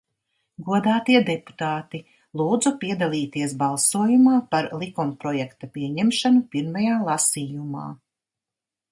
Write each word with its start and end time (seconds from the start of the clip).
Godātie 0.67 1.19
deputāti, 1.25 1.99
lūdzu 2.41 2.71
piedalīties 2.83 3.53
balsojumā 3.59 4.33
par 4.55 4.69
likumprojekta 4.83 5.69
pieņemšanu 5.75 6.41
pirmajā 6.55 6.97
lasījumā! 7.11 7.85